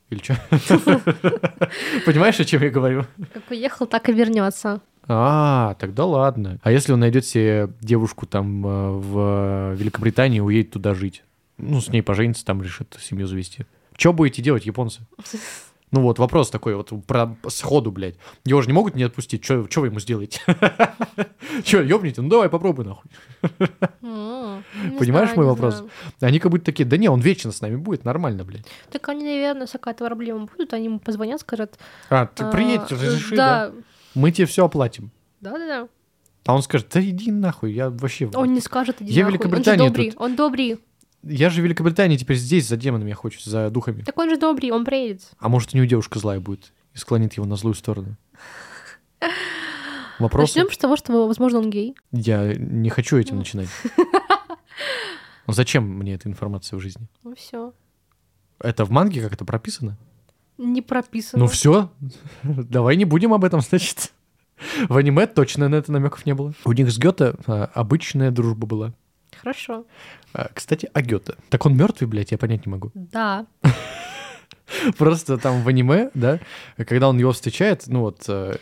[0.09, 0.35] Или что?
[2.05, 3.05] Понимаешь, о чем я говорю?
[3.33, 4.81] Как уехал, так и вернется.
[5.07, 6.59] А, тогда ладно.
[6.61, 11.23] А если он найдет себе девушку там э, в Великобритании и уедет туда жить?
[11.57, 13.65] Ну, с ней поженится, там решит семью завести.
[13.95, 15.03] Что будете делать, японцы?
[15.93, 18.15] Ну вот, вопрос такой вот про сходу, блядь.
[18.45, 19.45] Его же не могут не отпустить.
[19.45, 20.41] Что вы ему сделаете?
[21.63, 22.23] Че, ёбните?
[22.23, 23.11] Ну давай попробуй, нахуй.
[24.01, 25.83] Понимаешь мой вопрос?
[26.19, 28.65] Они как будто такие, да не, он вечно с нами будет, нормально, блядь.
[28.89, 31.77] Так они, наверное, если какая-то проблема будут, они ему позвонят, скажут...
[32.09, 33.71] А, ты а, приедь, разреши, да?
[34.15, 35.11] Мы тебе все оплатим.
[35.41, 35.87] да-да-да.
[36.45, 38.29] А он скажет, да иди нахуй, я вообще...
[38.33, 39.37] Он не скажет, иди Я нахуй.
[39.37, 40.79] Великобритании Он добрый, он добрый.
[41.23, 44.03] Я же в Великобритании теперь здесь за демонами охочусь, за духами.
[44.03, 45.31] Так он же добрый, он приедет.
[45.39, 48.17] А может, у него девушка злая будет и склонит его на злую сторону.
[50.19, 50.59] Вопросы?
[50.59, 51.95] Начнем с того, что, возможно, он гей.
[52.11, 53.69] Я не хочу этим начинать.
[55.45, 57.05] Ну, Зачем мне эта информация в жизни?
[57.21, 57.73] Ну все.
[58.59, 59.97] Это в манге как это прописано?
[60.57, 61.43] Не прописано.
[61.43, 61.91] Ну все,
[62.43, 64.13] давай не будем об этом, значит.
[64.87, 66.53] В аниме точно на это намеков не было.
[66.63, 68.93] У них с Гёте а, обычная дружба была.
[69.43, 69.85] Хорошо.
[70.33, 71.35] А, Кстати, о Гёте.
[71.49, 72.91] Так он мертвый, блядь, я понять не могу.
[72.95, 73.45] Да.
[74.97, 76.39] Просто там в аниме, да,
[76.77, 78.55] когда он его встречает, ну вот, э,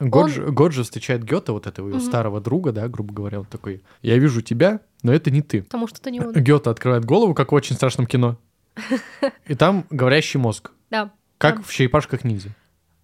[0.00, 2.06] Годжи, Годжи встречает Гёте, вот этого его Мгм.
[2.06, 5.62] старого друга, да, грубо говоря, он такой, я вижу тебя, но это не ты.
[5.62, 6.32] Потому что это не он.
[6.32, 8.38] Гёте открывает голову, как в очень страшном кино,
[9.46, 11.10] и там говорящий мозг, Да.
[11.38, 12.48] как в черепашках ниндзя.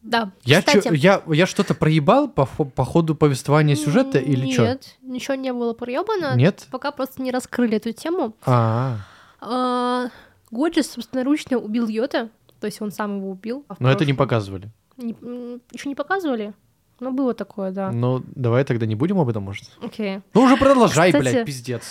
[0.06, 0.30] Да.
[0.44, 4.62] Я, чё- Кстати, я, я что-то проебал по, по ходу повествования сюжета или что?
[4.62, 6.36] Нет, ничего не было проебано.
[6.36, 6.66] Нет?
[6.70, 8.34] Пока просто не раскрыли эту тему.
[8.46, 8.98] А,
[9.40, 10.06] А,
[10.50, 12.30] Годжи собственноручно убил Йота.
[12.60, 13.64] То есть он сам его убил.
[13.68, 14.70] а в но это не показывали.
[14.96, 16.54] Еще не показывали?
[17.00, 17.90] Ну, было такое, да.
[17.92, 19.64] Ну, давай тогда не будем об этом, может?
[19.82, 20.20] Окей.
[20.32, 21.82] Ну уже продолжай, Кстати, блядь, пиздец.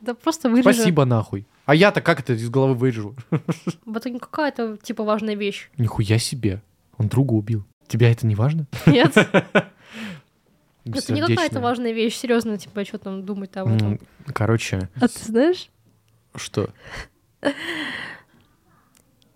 [0.00, 0.70] Да просто вырежу.
[0.72, 1.46] Спасибо нахуй.
[1.64, 3.16] А я-то как это из головы вырежу?
[3.84, 5.68] Вот это какая-то, типа, важная вещь.
[5.78, 6.62] Нихуя себе.
[6.98, 7.64] Он друга убил.
[7.88, 8.66] Тебя это не важно?
[8.86, 9.16] Нет,
[10.84, 12.16] это не какая-то важная вещь.
[12.16, 14.00] Серьезно, типа, что там думать об этом.
[14.32, 15.68] Короче, А ты знаешь?
[16.34, 16.70] что?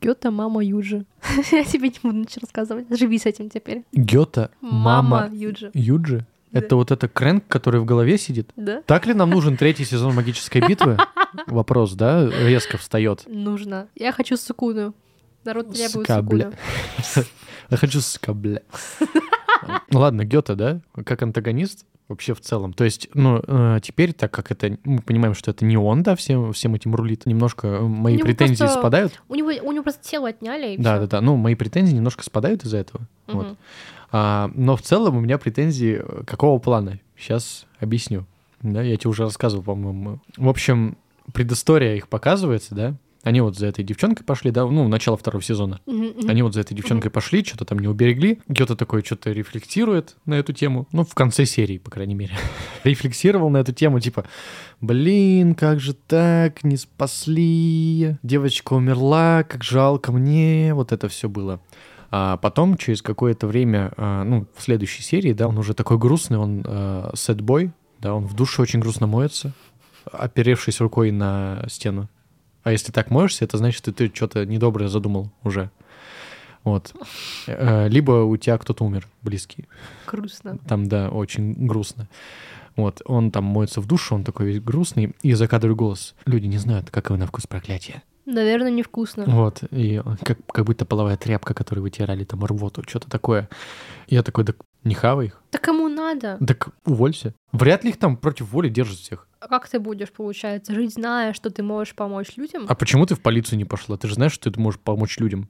[0.01, 1.05] Гёта мама Юджи.
[1.53, 2.87] Я тебе не буду ничего рассказывать.
[2.97, 3.85] Живи с этим теперь.
[3.93, 5.71] Гёта, Мама мама Юджи.
[5.75, 6.27] Юджи?
[6.53, 6.59] Да.
[6.59, 8.51] Это вот это Крэнк, который в голове сидит?
[8.57, 8.83] Да?
[8.83, 10.97] Так ли нам нужен третий сезон магической битвы?
[11.47, 13.25] Вопрос, да, резко встает.
[13.29, 13.89] Нужно.
[13.95, 14.95] Я хочу сукуну.
[15.45, 16.53] Народ требует Сука, бля.
[17.03, 17.27] сукуну.
[17.71, 18.61] Я хочу сука, бля.
[19.91, 22.73] Ну ладно, Гёта, да, как антагонист вообще в целом.
[22.73, 26.17] То есть, ну, э, теперь, так как это, мы понимаем, что это не он, да,
[26.17, 29.23] всем, всем этим рулит, немножко э, мои претензии просто спадают.
[29.29, 31.01] У него, у него просто тело отняли, Да, всё.
[31.03, 31.21] да, да.
[31.21, 33.07] Ну, мои претензии немножко спадают из-за этого.
[33.29, 33.47] Вот.
[33.47, 33.57] Мгм.
[34.13, 36.99] А, но в целом у меня претензии э, какого плана?
[37.17, 38.25] Сейчас объясню.
[38.63, 40.19] Да, я тебе уже рассказывал, по-моему.
[40.37, 40.97] В общем,
[41.33, 42.95] предыстория их показывается, да?
[43.23, 45.81] Они вот за этой девчонкой пошли, да, ну, начало второго сезона.
[45.85, 46.29] Мгм.
[46.29, 48.41] Они вот за этой девчонкой пошли, что-то там не уберегли.
[48.49, 50.89] Гёта такой что-то рефлексирует на эту тему.
[50.93, 52.35] Ну, в конце серии, по крайней мере.
[52.85, 54.25] Рефлексировал на эту тему, типа,
[54.81, 58.17] блин, как же так, не спасли.
[58.23, 60.73] Девочка умерла, как жалко мне.
[60.73, 61.61] Вот это все было.
[62.11, 66.39] А потом, через какое-то время, а, ну, в следующей серии, да, он уже такой грустный,
[66.39, 69.53] он а, сэдбой, да, он в душе очень грустно моется,
[70.11, 72.09] оперевшись рукой на стену.
[72.63, 75.71] А если так моешься, это значит, что ты что-то недоброе задумал уже.
[76.65, 76.95] Вот.
[77.47, 79.67] Э, Либо у тебя кто-то умер, близкий.
[80.07, 80.59] Грустно.
[80.69, 82.09] Там, да, очень грустно.
[82.77, 86.15] Вот, он там моется в душу, он такой весь грустный, и закадровый голос.
[86.25, 88.03] Люди не знают, какой на вкус проклятие.
[88.27, 89.25] Наверное, невкусно.
[89.27, 93.49] Вот, и как, как будто половая тряпка, которой вытирали там рвоту, что-то такое.
[94.07, 95.43] Я такой, так не хавай их.
[95.53, 96.39] Да кому надо?
[96.47, 97.35] Так уволься.
[97.53, 99.27] Вряд ли их там против воли держат всех.
[99.41, 102.67] А как ты будешь, получается, жить, зная, что ты можешь помочь людям?
[102.69, 103.97] А почему ты в полицию не пошла?
[103.97, 105.49] Ты же знаешь, что ты можешь помочь людям.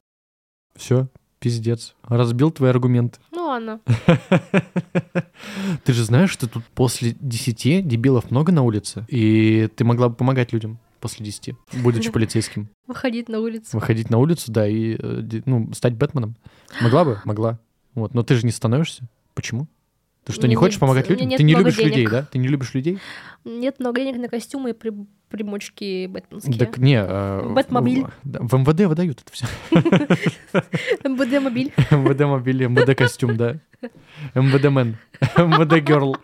[0.77, 1.09] Все,
[1.41, 1.95] пиздец.
[2.05, 3.19] Разбил твои аргументы.
[3.33, 3.81] Ну ладно.
[5.85, 10.15] Ты же знаешь, что тут после 10 дебилов много на улице, и ты могла бы
[10.15, 12.69] помогать людям после 10, будучи полицейским.
[12.87, 13.71] Выходить на улицу.
[13.73, 16.37] Выходить на улицу, да, и э, ну, стать Бэтменом.
[16.81, 17.21] Могла бы?
[17.25, 17.59] Могла.
[17.95, 19.09] Вот, но ты же не становишься.
[19.35, 19.67] Почему?
[20.25, 21.31] Ты что, не Нет, хочешь помогать людям?
[21.31, 22.11] Ты не любишь людей, денег.
[22.11, 22.23] да?
[22.31, 22.99] Ты не любишь людей?
[23.45, 24.93] Нет много денег на костюмы и при-
[25.31, 26.59] примочки бэтменские.
[26.59, 26.97] Так не...
[27.03, 28.05] э, Бэтмобиль.
[28.23, 29.47] в- В МВД выдают это все.
[31.05, 31.73] МВД-мобиль.
[31.91, 33.57] МВД мобиль, МВД костюм, да.
[34.35, 34.99] МВД мен,
[35.37, 36.17] МВД герл.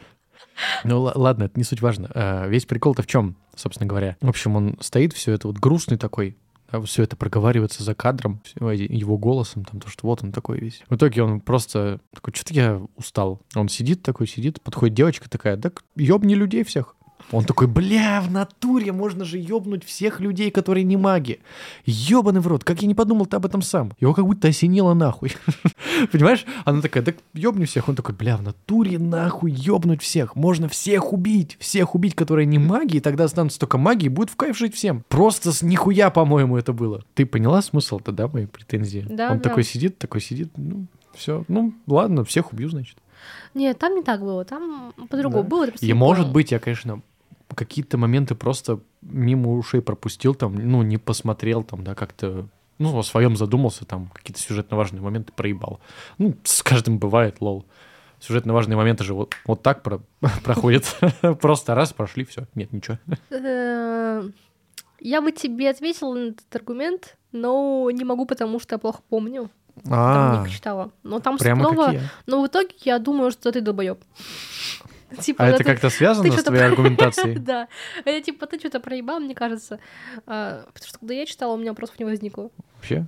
[0.84, 2.10] Ну ла- ладно, это не суть важно.
[2.14, 4.16] А, Весь прикол-то в чем, собственно говоря?
[4.20, 6.36] В общем, он стоит, все это вот грустный такой,
[6.82, 10.82] все это проговаривается за кадром, его голосом, там то, что вот он такой весь.
[10.88, 13.40] В итоге он просто такой, что-то я устал.
[13.54, 16.96] Он сидит такой, сидит, подходит девочка такая, так ёбни людей всех.
[17.32, 21.40] Он такой, бля, в натуре можно же ёбнуть всех людей, которые не маги.
[21.84, 23.92] Ёбаный в рот, как я не подумал ты об этом сам.
[23.98, 25.32] Его как будто осенило нахуй.
[26.12, 26.44] Понимаешь?
[26.64, 27.88] Она такая, так ёбни всех.
[27.88, 30.36] Он такой, бля, в натуре нахуй ёбнуть всех.
[30.36, 31.56] Можно всех убить.
[31.58, 34.74] Всех убить, которые не маги, и тогда останутся только маги, и будет в кайф жить
[34.74, 35.04] всем.
[35.08, 37.04] Просто с нихуя, по-моему, это было.
[37.14, 39.04] Ты поняла смысл-то, да, моей претензии?
[39.08, 39.48] Да, Он да.
[39.48, 42.98] такой сидит, такой сидит, ну, все, ну, ладно, всех убью, значит.
[43.54, 45.48] Нет, там не так было, там по-другому Да.
[45.48, 45.66] было.
[45.80, 47.00] И может быть, я, конечно,
[47.54, 53.02] какие-то моменты просто мимо ушей пропустил, там, ну, не посмотрел, там, да, как-то, ну, о
[53.02, 55.80] своем задумался, там, какие-то сюжетно важные моменты проебал.
[56.18, 57.64] Ну, с каждым бывает, лол.
[58.18, 60.00] Сюжетно важные моменты же вот, вот так про-
[60.44, 60.84] проходят.
[61.40, 62.46] Просто раз, прошли, все.
[62.54, 62.98] Нет, ничего.
[63.30, 64.28] Э,
[65.00, 69.50] Я бы тебе ответила на этот аргумент, но не могу, потому что я плохо помню.
[69.84, 70.90] Там А, не прочитала.
[71.02, 71.84] Но там прямо снова...
[71.86, 72.00] как я.
[72.26, 73.98] Но в итоге я думаю, что ты долбоеб.
[75.20, 77.38] Типа, А это как-то связано с твоей аргументацией?
[77.46, 77.68] Да.
[78.04, 79.78] Это типа ты что-то проебал, мне кажется.
[80.26, 82.50] А, Потому что когда я читала, у меня вопросов не возникло.
[82.76, 83.06] Вообще?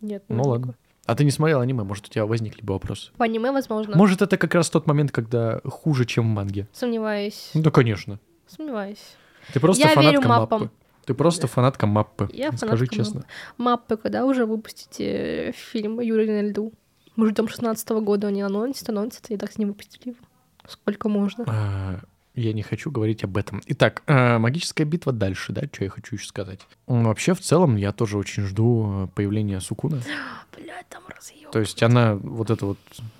[0.00, 0.74] Нет, не Ну ладно.
[1.06, 3.12] А ты не смотрел аниме, может, у тебя возникли бы вопросы?
[3.16, 3.96] По аниме, возможно.
[3.96, 6.66] Может, это как раз тот момент, когда хуже, чем в манге?
[6.72, 7.50] Сомневаюсь.
[7.54, 8.18] Ну да, конечно.
[8.46, 9.16] Сомневаюсь.
[9.52, 10.62] Ты просто Я верю фанатка маппам.
[10.62, 10.74] маппы.
[11.06, 12.28] Ты просто фанатка маппы.
[12.32, 13.24] Я Скажи фанатка честно.
[13.58, 16.72] Маппы, когда уже выпустите фильм «Юрий на льду»?
[17.16, 20.18] Мы ждем 16 года, они анонсят, анонсят, и так с ним выпустили его.
[20.66, 21.44] Сколько можно.
[21.46, 22.00] А,
[22.34, 23.62] Я не хочу говорить об этом.
[23.66, 25.62] Итак, а, магическая битва дальше, да?
[25.72, 26.60] Что я хочу еще сказать?
[26.88, 30.00] Вообще, в целом, я тоже очень жду э, появления Сукуна.
[30.56, 31.50] Блядь, там разъем.
[31.52, 32.78] То есть она, вот эта вот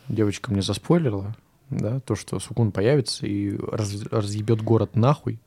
[0.08, 1.36] девочка мне заспойлерила,
[1.70, 5.38] да, то, что Сукун появится и раз- разъебет город нахуй.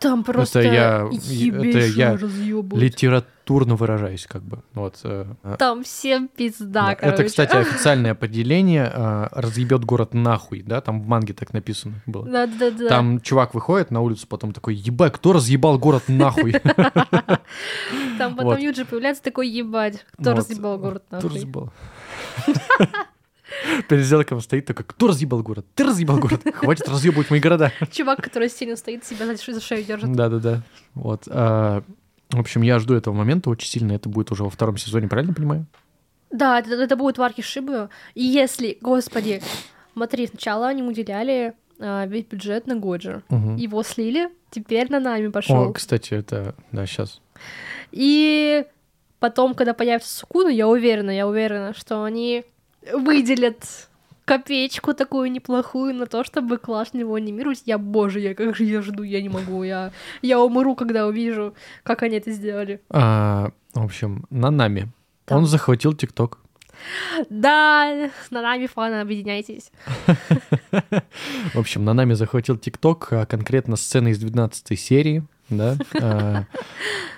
[0.00, 2.14] Там просто я- это я.
[2.16, 4.62] Литературно выражаюсь, как бы.
[4.74, 5.00] Вот.
[5.04, 7.14] э, а, Там всем пизда, Да, короче.
[7.14, 12.26] Это, кстати, официальное определение а, разъебет город нахуй, да, там в манге так написано было.
[12.28, 12.88] Да-да-да.
[12.88, 16.52] Там чувак выходит на улицу, потом такой, ебать, кто разъебал город нахуй?
[18.18, 18.58] Там потом.
[18.58, 20.38] Юджи появляется такой, ебать, кто Вот.
[20.40, 21.30] разъебал город Кто нахуй.
[21.30, 21.72] разъебал?
[23.88, 25.66] Перед зеркалом стоит такой, кто разъебал город?
[25.74, 26.42] Ты разъебал город?
[26.54, 27.72] Хватит разъебывать мои города.
[27.90, 30.12] Чувак, который сильно стоит, себя за шею держит.
[30.12, 30.62] Да-да-да.
[30.94, 31.24] Вот.
[31.28, 31.82] а,
[32.30, 33.92] В общем, я жду этого момента очень сильно.
[33.92, 35.66] Это будет уже во втором сезоне, правильно понимаю?
[36.30, 37.88] Да, это, это будет в арке Шибы.
[38.14, 39.42] И если, господи,
[39.94, 43.22] смотри, сначала они уделяли а, весь бюджет на Годжи.
[43.28, 43.56] Мгм.
[43.56, 45.72] Его слили, теперь на нами О, пошел.
[45.72, 46.54] кстати, это...
[46.72, 47.20] Да, сейчас.
[47.92, 48.64] И
[49.20, 52.44] потом, когда появится Сукуна, я уверена, я уверена, что они
[52.92, 53.88] выделят
[54.24, 57.62] копеечку такую неплохую на то, чтобы классно его анимировать.
[57.64, 59.62] Я, боже, я как же я жду, я не могу.
[59.62, 62.80] Я, я умру, когда увижу, как они это сделали.
[62.90, 64.88] А, В общем, Нанами.
[65.26, 65.36] Да.
[65.36, 66.38] Он захватил ТикТок.
[67.28, 69.72] Да, с нами фаны, объединяйтесь.
[71.54, 76.44] В общем, Нанами захватил ТикТок, а конкретно сцены из 12 серии, да, а,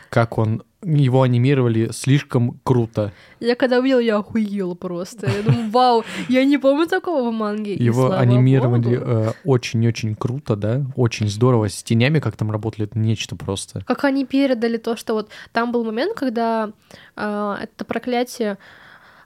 [0.09, 3.13] как он, его анимировали слишком круто.
[3.39, 5.31] Я когда увидела, я охуела просто.
[5.31, 7.75] Я думаю, вау, я не помню такого в манге.
[7.75, 11.69] Его анимировали э, очень-очень круто, да, очень здорово.
[11.69, 13.83] С тенями, как там работали, это нечто просто.
[13.85, 16.71] Как они передали то, что вот там был момент, когда
[17.17, 18.59] а, это проклятие,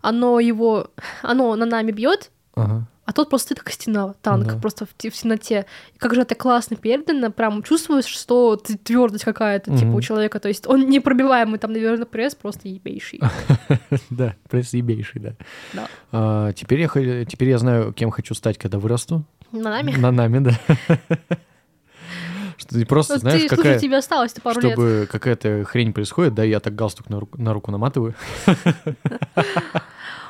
[0.02, 0.88] оно его,
[1.22, 2.86] оно на нами бьет, Ага.
[3.06, 4.58] А тот просто стоит как стена, танк, Да.
[4.58, 5.66] просто в, в темноте.
[5.94, 9.94] И как же это классно передано, прям чувствуешь, что твердость какая-то, типа, Мгм.
[9.96, 10.40] у человека.
[10.40, 13.20] То есть он непробиваемый, там, наверное, пресс просто ебейший.
[14.10, 15.88] Да, пресс ебейший, да.
[16.12, 19.24] А, теперь, я, теперь я знаю, кем хочу стать, когда вырасту.
[19.52, 19.92] На нами.
[19.96, 20.52] Нанами, да.
[22.56, 23.72] Что ты просто, Ну, знаешь, ты, какая...
[23.74, 24.72] слушай, тебе осталось-то пару лет.
[24.72, 28.14] чтобы какая-то хрень происходит, да, я так галстук на руку, на руку наматываю.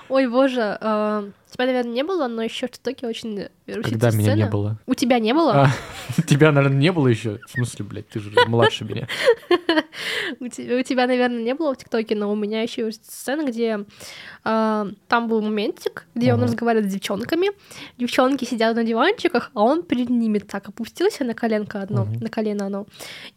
[0.08, 4.34] Ой, боже, а, тебя, наверное, не было, но еще в ТикТоке очень вирусится Когда меня
[4.34, 4.78] не было.
[4.86, 5.52] У тебя не было?
[5.52, 5.68] А,
[6.26, 7.38] тебя, наверное, не было еще.
[7.46, 9.06] В смысле, блядь, ты же младше меня.
[10.40, 13.46] У, те- у тебя, наверное, не было в ТикТоке, но у меня еще есть сцена,
[13.46, 13.84] где
[14.42, 17.50] а, там был моментик, где он разговаривает с девчонками.
[17.98, 22.66] Девчонки сидят на диванчиках, а он перед ними так опустился на коленко одно, на колено
[22.66, 22.86] одно,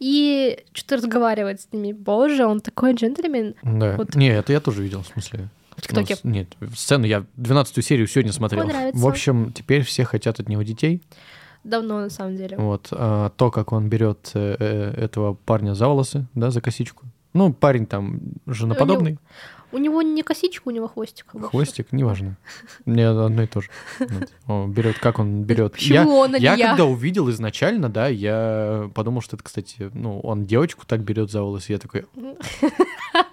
[0.00, 1.92] и что-то разговаривает с ними.
[1.92, 3.54] Боже, он такой джентльмен.
[3.62, 3.96] Да.
[4.14, 5.48] Не, это я тоже видел, в смысле.
[5.78, 6.16] В ТикТоке.
[6.22, 8.66] Ну, нет, сцену я 12 серию сегодня смотрел.
[8.66, 9.00] нравится.
[9.00, 11.02] В общем, теперь все хотят от него детей.
[11.64, 12.56] Давно, на самом деле.
[12.56, 12.88] Вот.
[12.92, 17.04] А то, как он берет э, э, этого парня за волосы, да, за косичку.
[17.34, 19.18] Ну, парень там женоподобный.
[19.70, 21.26] У него не косичка, у него хвостик.
[21.30, 21.50] обычно.
[21.50, 22.38] Хвостик, неважно.
[22.86, 23.68] Мне одно и то же.
[24.46, 25.72] Он берет, как он берет.
[25.72, 26.68] Почему Я, он, а я я?
[26.68, 31.42] когда увидел изначально, да, я подумал, что это, кстати, ну, он девочку так берет за
[31.42, 31.72] волосы.
[31.72, 32.06] Я такой,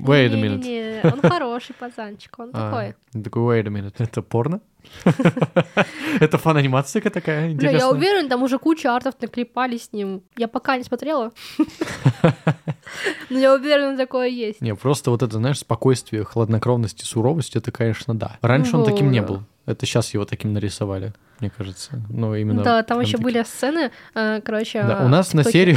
[0.00, 0.58] wait a minute.
[0.58, 3.22] Не-не-не, он хороший пацанчик, он А, такой.
[3.22, 4.60] такой, wait a minute, это порно?
[6.20, 7.86] Это фан-анимация такая Бля, я интересная?
[7.88, 10.22] уверен, там уже куча артов наклепали с ним.
[10.36, 11.32] Я пока не смотрела.
[13.30, 14.60] Но я уверена, такое есть.
[14.60, 18.38] Не, просто вот это, знаешь, спокойствие, хладнокровность и суровость, это, конечно, да.
[18.42, 19.42] Раньше он таким не был.
[19.66, 22.02] Это сейчас его таким нарисовали, мне кажется.
[22.08, 22.62] Ну, именно...
[22.62, 24.82] Да, там еще были сцены, э, короче...
[24.82, 25.76] Да, э, у нас на серию...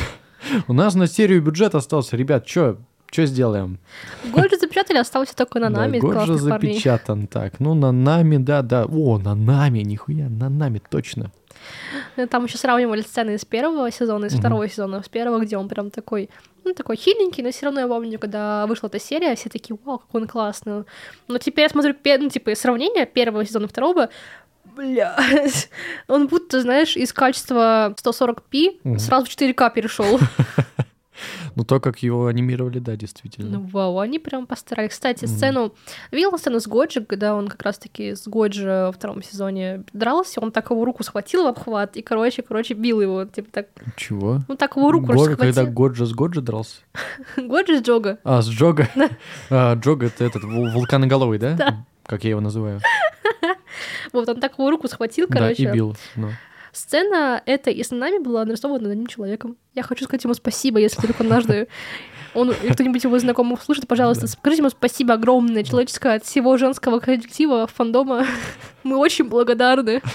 [0.68, 2.18] У нас на серию бюджет остался.
[2.18, 2.78] Ребят, что
[3.13, 3.78] что сделаем?
[4.32, 6.38] Год же запечатали, остался только на нами, да, парней.
[6.39, 7.28] запечатан.
[7.28, 8.86] Так, ну на нами, да, да.
[8.86, 11.32] О, на нами, нихуя, на нами, точно.
[12.17, 14.39] Э, Там еще сравнивали сцены из первого сезона, из Мгм.
[14.41, 15.02] второго сезона.
[15.04, 16.30] С первого, где он прям такой,
[16.65, 19.99] ну, такой хиленький, но все равно я помню, когда вышла эта серия, все такие, вау,
[19.99, 20.84] как он классный.
[21.28, 24.10] Но теперь я смотрю, ну, типа, сравнение первого сезона и второго,
[24.76, 25.15] бля,
[26.08, 28.99] он будто, знаешь, из качества 140p Мгм.
[28.99, 30.19] сразу в 4К перешел.
[31.56, 33.60] Ну то, как его анимировали, да, действительно.
[33.60, 34.91] Ну, вау, они прям постарались.
[34.91, 35.73] Кстати, сцену...
[36.12, 40.52] Видела сцену с Годжи, когда он как раз-таки с Годжи во втором сезоне дрался, он
[40.52, 43.67] так его руку схватил в обхват и, короче, короче, бил его, типа так...
[43.95, 44.41] Чего?
[44.47, 45.38] Ну, так его руку схватил.
[45.38, 46.78] когда Годжа с Годжи дрался?
[47.38, 48.19] Годжи с Джога.
[48.23, 48.89] А, с Джога.
[49.49, 51.54] А, Джога это этот вул- вулканоголовый, да?
[51.54, 51.86] Да.
[52.06, 52.80] Как я его называю.
[54.12, 55.63] Вот, он так его руку схватил, Да, короче.
[55.63, 55.95] и бил.
[56.15, 56.30] ну.
[56.74, 59.58] Сцена эта и с нами была нарисована одним человеком.
[59.76, 61.68] Я хочу сказать ему спасибо, если вдруг однажды
[62.34, 67.68] он кто-нибудь его знакомый услышит, пожалуйста, скажите ему спасибо огромное, человеческое от всего женского коллектива,
[67.68, 68.26] фандома.
[68.84, 70.02] Мы очень благодарны.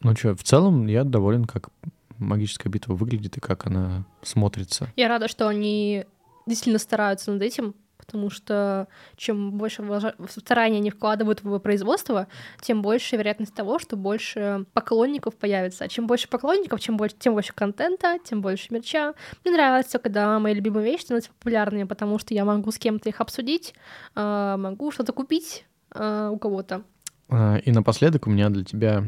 [0.00, 1.70] Ну что, в целом я доволен, как
[2.18, 4.88] магическая битва выглядит и как она смотрится.
[4.94, 6.06] Я рада, что они
[6.46, 7.74] действительно стараются над этим,
[8.08, 9.84] потому что чем больше
[10.30, 12.26] старания они вкладывают в производство,
[12.62, 15.84] тем больше вероятность того, что больше поклонников появится.
[15.84, 19.12] А чем больше поклонников, чем больше, тем больше контента, тем больше мерча.
[19.44, 23.20] Мне нравится, когда мои любимые вещи становятся популярными, потому что я могу с кем-то их
[23.20, 23.74] обсудить,
[24.14, 26.84] а, могу что-то купить а, у кого-то.
[27.28, 29.04] А, И напоследок у меня для тебя...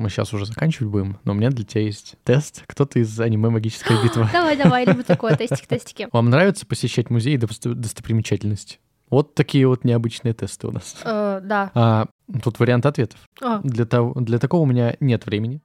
[0.00, 2.64] Мы сейчас уже заканчивать будем, но у меня для тебя есть тест.
[2.66, 4.30] Кто ты из аниме «Магическая битва»?
[4.32, 6.08] Давай, давай, люблю такое, тестик-тестики.
[6.10, 8.78] Вам нравится посещать музеи и досто- достопримечательности?
[9.10, 10.96] Вот такие вот необычные тесты у нас.
[11.04, 11.70] Э, Да.
[11.74, 12.06] А,
[12.42, 13.20] тут вариант ответов.
[13.42, 15.60] А, Для, того, для такого у меня нет времени.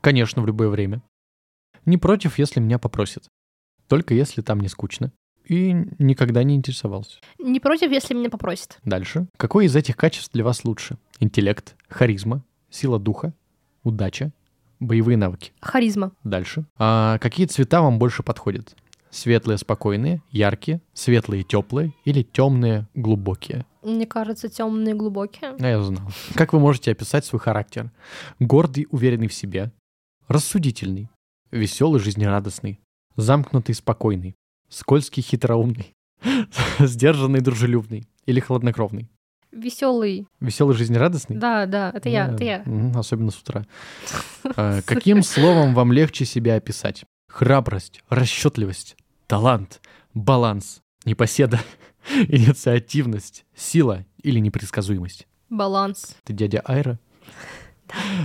[0.00, 1.00] Конечно, в любое время.
[1.84, 3.28] Не против, если меня попросят.
[3.86, 5.12] Только если там не скучно.
[5.44, 7.20] И никогда не интересовался.
[7.38, 8.78] Не против, если меня попросят.
[8.84, 9.28] Дальше.
[9.36, 10.98] Какой из этих качеств для вас лучше?
[11.20, 13.32] Интеллект, харизма, сила духа,
[13.86, 14.32] удача,
[14.80, 15.52] боевые навыки.
[15.60, 16.12] Харизма.
[16.24, 16.66] Дальше.
[16.78, 18.74] А какие цвета вам больше подходят?
[19.10, 23.64] Светлые, спокойные, яркие, светлые, теплые или темные, глубокие?
[23.82, 25.54] Мне кажется, темные глубокие.
[25.58, 26.10] А я знал.
[26.34, 27.92] Как вы можете описать свой характер?
[28.40, 29.70] Гордый, уверенный в себе,
[30.26, 31.08] рассудительный,
[31.52, 32.80] веселый, жизнерадостный,
[33.14, 34.34] замкнутый, спокойный,
[34.68, 35.94] скользкий, хитроумный,
[36.80, 39.08] сдержанный, дружелюбный или хладнокровный?
[39.56, 40.26] Веселый.
[40.40, 41.36] Веселый, жизнерадостный?
[41.36, 42.64] Да, да, это я, это я.
[42.94, 43.64] Особенно с утра.
[44.56, 47.04] А, Каким словом вам легче себя описать?
[47.28, 49.80] Храбрость, расчетливость, талант,
[50.14, 51.58] баланс, непоседа,
[52.28, 55.26] инициативность, сила или непредсказуемость?
[55.50, 56.16] Баланс.
[56.24, 56.98] Ты дядя Айра?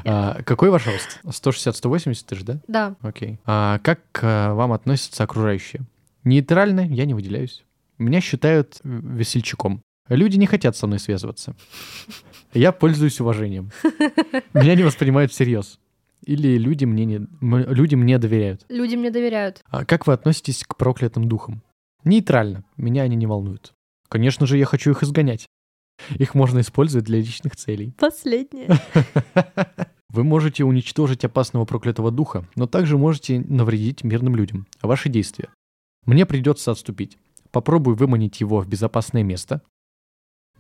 [0.06, 1.20] А, какой ваш рост?
[1.24, 2.60] 160-180 ты же, да?
[2.67, 2.96] Да.
[3.02, 3.38] Окей.
[3.46, 5.84] А как а, вам относятся окружающие?
[6.24, 7.63] Нейтрально я не выделяюсь.
[8.00, 9.84] Меня считают э, весельчаком.
[10.15, 11.56] Люди не хотят со мной связываться.
[12.54, 13.71] Я пользуюсь уважением.
[14.54, 15.80] Меня не воспринимают всерьез.
[16.26, 18.65] Или люди мне, не, люди мне доверяют.
[18.67, 19.63] Люди мне доверяют.
[19.69, 21.63] А как вы относитесь к проклятым духам?
[22.04, 22.65] Нейтрально.
[22.76, 23.74] Меня они не волнуют.
[24.10, 25.47] Конечно же, я хочу их изгонять.
[26.17, 27.93] Их можно использовать для личных целей.
[27.97, 28.67] Последнее.
[30.10, 34.67] Вы можете уничтожить опасного проклятого духа, но также можете навредить мирным людям.
[34.82, 35.47] Ваши действия.
[36.06, 37.17] Мне придется отступить.
[37.52, 39.62] Попробую выманить его в безопасное место.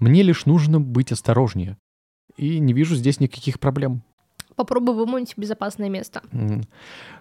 [0.01, 1.77] Мне лишь нужно быть осторожнее.
[2.35, 4.01] И не вижу здесь никаких проблем.
[4.55, 6.23] Попробуй выманить безопасное место.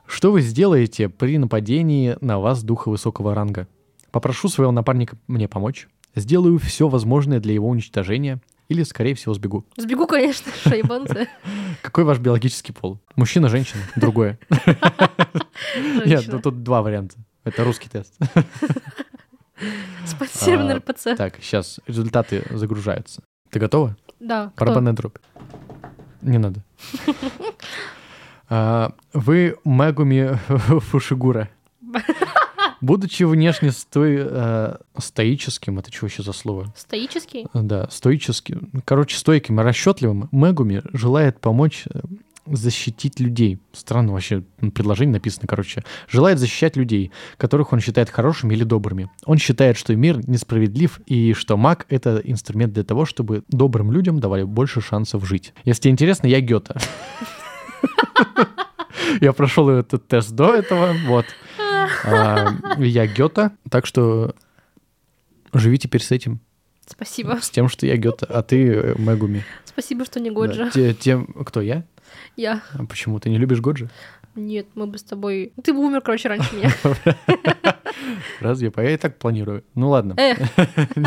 [0.06, 3.68] Что вы сделаете при нападении на вас духа высокого ранга?
[4.10, 5.88] Попрошу своего напарника мне помочь.
[6.14, 8.40] Сделаю все возможное для его уничтожения.
[8.68, 9.66] Или, скорее всего, сбегу.
[9.76, 11.28] Сбегу, конечно, шайбанцы.
[11.82, 12.98] Какой ваш биологический пол?
[13.14, 13.82] Мужчина, женщина?
[13.94, 14.38] Другое.
[16.06, 17.16] Нет, ну тут два варианта.
[17.44, 18.14] Это русский тест.
[20.20, 21.16] А, РПЦ.
[21.16, 23.22] Так, сейчас результаты загружаются.
[23.50, 23.96] Ты готова?
[24.18, 24.52] Да.
[24.56, 25.16] Барабанная дробь.
[26.22, 26.62] Не надо.
[28.52, 30.36] А, Вы Мегуми
[30.80, 31.48] Фушигура.
[32.80, 36.72] Будучи внешне стой, э, стоическим, это что еще за слово?
[36.74, 37.46] Стоический?
[37.54, 42.00] Да, стоическим, короче, стойким и расчетливым, Мегуми желает помочь э,
[42.50, 43.58] защитить людей.
[43.72, 44.42] Странно вообще
[44.74, 45.82] предложение написано, короче.
[46.08, 49.10] Желает защищать людей, которых он считает хорошими или добрыми.
[49.24, 54.18] Он считает, что мир несправедлив и что маг— это инструмент для того, чтобы добрым людям
[54.18, 55.52] давали больше шансов жить.
[55.64, 56.78] Если тебе интересно, я Гёта.
[59.20, 61.26] Я прошел этот тест до этого, вот.
[62.04, 62.48] А,
[62.78, 64.34] Я Гёта, так что
[65.52, 66.40] живи теперь с этим,
[66.90, 67.38] Спасибо.
[67.40, 69.44] с тем, что я Гёта, а ты э, Мегуми.
[69.64, 70.70] Спасибо, что не Да, Годжа.
[70.70, 71.84] те- Тем, кто я?
[72.36, 72.62] Я.
[72.74, 73.88] А почему ты не любишь Годжи?
[74.34, 75.52] Нет, мы бы с тобой...
[75.62, 76.70] Ты бы умер, короче, раньше меня.
[78.40, 78.72] Разве?
[78.76, 79.64] Я и так планирую.
[79.74, 80.48] Ну ладно, это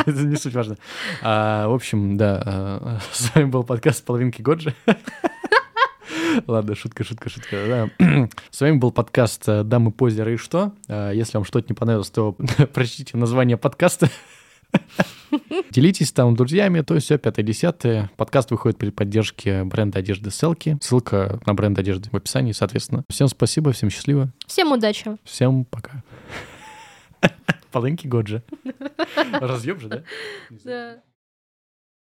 [0.23, 0.77] не суть важно.
[1.21, 4.73] А, В общем, да, а, с вами был подкаст «Половинки Годжи».
[6.47, 7.89] Ладно, шутка, шутка, шутка.
[7.99, 8.27] да.
[8.49, 10.73] С вами был подкаст «Дамы, позеры и что?».
[10.87, 12.33] А, Если вам что-то не понравилось, то
[12.73, 14.09] прочтите название подкаста.
[15.71, 18.11] Делитесь там с друзьями, то есть все пятое-десятое.
[18.17, 20.77] Подкаст выходит при поддержке бренда одежды Селки.
[20.81, 23.03] Ссылка на бренд одежды в описании, соответственно.
[23.09, 25.17] Всем спасибо, всем счастливо, всем удачи.
[25.23, 26.03] всем пока.
[27.71, 28.43] Полынки Годжи.
[29.33, 30.03] Разъеб же, да?
[30.63, 30.97] Да.